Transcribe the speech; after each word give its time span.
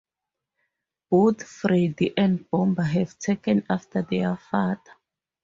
Both 1.11 1.43
Freddie 1.43 2.17
and 2.17 2.49
Bomber 2.49 2.81
have 2.81 3.19
taken 3.19 3.63
after 3.69 4.01
their 4.01 4.35
father. 4.35 4.93